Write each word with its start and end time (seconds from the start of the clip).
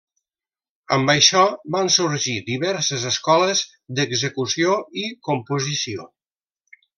Amb 0.95 1.11
això 1.13 1.43
van 1.75 1.91
sorgir 1.95 2.37
diverses 2.47 3.05
escoles 3.11 3.61
d'execució 3.99 4.75
i 5.05 5.05
composició. 5.29 6.09